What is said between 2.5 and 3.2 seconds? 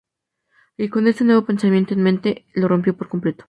lo rompió por